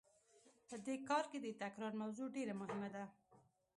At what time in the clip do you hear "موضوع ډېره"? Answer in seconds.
2.01-2.53